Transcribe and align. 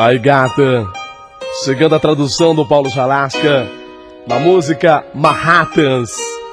Aí, 0.00 0.16
gata, 0.16 0.86
chegando 1.64 1.96
a 1.96 1.98
tradução 1.98 2.54
do 2.54 2.64
Paulo 2.64 2.88
Jalasca 2.88 3.66
na 4.28 4.38
música 4.38 5.04
Manhattans, 5.12 6.12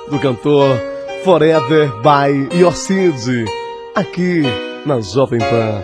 do 0.09 0.17
cantor 0.17 0.81
Forever 1.23 1.91
by 2.01 2.57
Yorcid, 2.57 3.45
aqui 3.93 4.41
na 4.83 4.99
Jovem 4.99 5.37
Pan. 5.37 5.83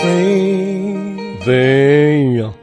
Vem, 0.00 1.36
vem. 1.44 2.54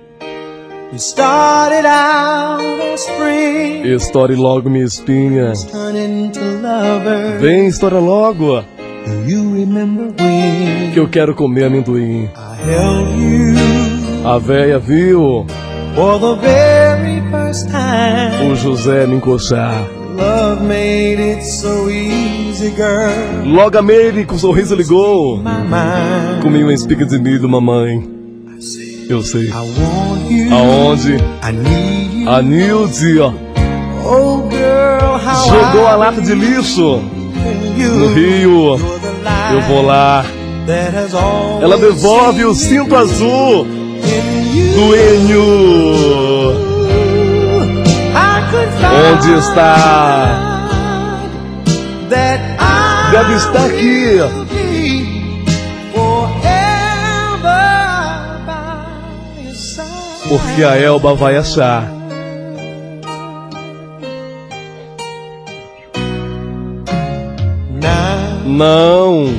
started 0.95 1.85
out 1.85 2.63
as 2.93 3.05
friends, 3.17 3.85
Estoure 3.85 4.35
logo, 4.35 4.69
minha 4.69 4.85
espinha. 4.85 5.51
Vem, 7.41 7.67
estoura 7.67 7.99
logo, 7.99 8.61
Do 8.61 9.29
you 9.29 9.53
remember 9.53 10.05
when 10.17 10.93
que 10.93 10.99
eu 11.01 11.09
quero 11.09 11.35
comer 11.35 11.65
amendoim. 11.65 12.29
I 12.33 12.55
held 12.65 13.09
you 13.19 13.76
A 14.27 14.37
véia 14.39 14.77
viu 14.77 15.45
for 15.95 16.19
the 16.19 16.35
very 16.41 17.21
first 17.31 17.69
time? 17.69 18.51
o 18.51 18.55
José 18.55 19.07
me 19.07 19.15
encoxar. 19.15 19.87
Love 20.17 20.63
made 20.63 21.21
it 21.21 21.45
so 21.45 21.89
easy, 21.89 22.71
girl. 22.75 23.45
Logo 23.45 23.77
a 23.77 23.81
Mary 23.81 24.25
com 24.25 24.35
um 24.35 24.37
sorriso 24.37 24.75
ligou. 24.75 25.41
Comi 26.41 26.61
uma 26.61 26.73
espiga 26.73 27.05
de 27.05 27.17
milho, 27.17 27.47
mamãe. 27.47 28.03
Eu 29.07 29.21
sei. 29.21 29.47
You. 29.47 30.53
Aonde? 30.53 31.15
A 32.27 32.41
Nilde, 32.41 33.19
ó, 33.21 33.31
Oh, 34.03 34.49
girl, 34.49 35.15
how 35.15 35.47
jogou 35.49 35.83
I 35.83 35.91
a 35.91 35.95
lata 35.95 36.21
de 36.21 36.35
lixo 36.35 37.01
you. 37.77 37.93
no 37.93 38.13
rio. 38.13 38.77
Eu 39.53 39.61
vou 39.69 39.81
lá. 39.85 40.25
Ela 41.61 41.77
devolve 41.77 42.43
o 42.43 42.53
cinto 42.53 42.93
azul. 42.93 43.86
Do 44.75 44.95
Enio. 44.95 45.87
Onde 49.13 49.33
está? 49.33 50.67
Deve 53.11 53.33
estar 53.35 53.65
aqui. 53.65 54.19
Porque 60.27 60.63
a 60.63 60.75
Elba 60.77 61.15
vai 61.15 61.37
achar. 61.37 61.97
Não. 68.45 69.33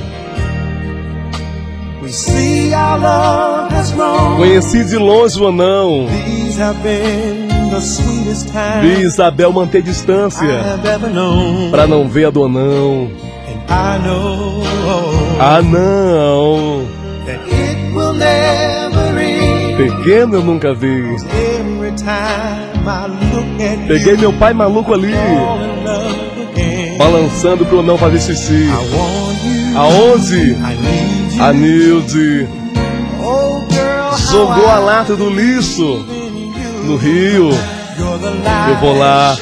Conheci 4.36 4.84
de 4.84 4.96
longe 4.96 5.40
o 5.40 5.48
anão. 5.48 6.06
These 6.06 6.60
have 6.60 6.78
been 6.82 7.48
the 7.70 7.80
sweetest 7.80 8.46
Vi 8.80 8.94
times 8.94 9.14
Isabel 9.14 9.52
manter 9.52 9.78
I 9.78 9.82
distância 9.82 10.46
pra 11.70 11.86
não 11.86 12.08
ver 12.08 12.26
a 12.26 12.30
do 12.30 12.44
anão. 12.44 13.10
Ah, 15.40 15.60
não. 15.62 16.86
Pequeno 19.76 20.36
eu 20.36 20.44
nunca 20.44 20.74
vi. 20.74 21.16
Peguei 23.86 24.16
meu 24.16 24.32
pai 24.32 24.54
maluco 24.54 24.94
ali, 24.94 25.14
balançando 26.98 27.66
pro 27.66 27.82
não 27.82 27.98
fazer 27.98 28.20
xixi. 28.20 28.68
Need 30.88 31.36
you. 31.36 31.44
A 31.44 31.52
Nilde 31.52 32.48
jogou 34.30 34.68
a 34.68 34.78
lata 34.78 35.16
do 35.16 35.30
lixo 35.30 36.04
no 36.84 36.96
rio. 36.96 37.50
Eu 38.68 38.76
vou 38.80 38.96
lá. 38.96 39.36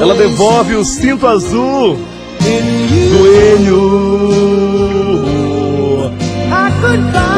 Ela 0.00 0.14
devolve 0.14 0.74
o 0.74 0.84
cinto 0.84 1.26
azul 1.26 1.96
do 1.96 3.26
Enio. 3.54 4.36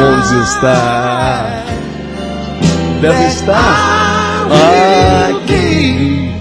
Onde 0.00 0.42
está? 0.44 1.64
Deve 3.00 3.26
estar 3.26 4.46
aqui. 5.30 6.32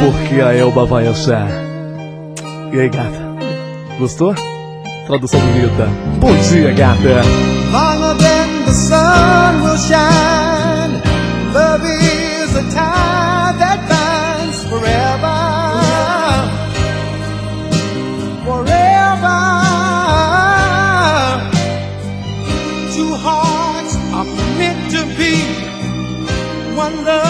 Porque 0.00 0.40
a 0.40 0.54
Elba 0.54 0.86
vai 0.86 1.06
achar. 1.06 1.48
E 2.72 2.80
aí, 2.80 2.88
gata? 2.88 3.29
Gostou? 4.00 4.34
Tradução 5.06 5.38
bonita. 5.40 5.86
Bom 6.20 6.34
dia, 6.48 6.72
gata. 6.72 7.20
Longer 7.70 8.14
than 8.14 8.64
the 8.64 8.72
sun 8.72 9.62
will 9.62 9.76
shine. 9.76 11.02
Love 11.52 11.84
is 11.84 12.56
a 12.56 12.62
tie 12.74 13.52
that 13.58 13.86
binds 13.90 14.64
forever. 14.70 15.36
Forever. 18.46 19.38
Two 22.94 23.14
hearts 23.16 23.96
are 24.14 24.24
meant 24.56 24.90
to 24.92 25.04
be. 25.18 25.44
One 26.74 27.04
love 27.04 27.29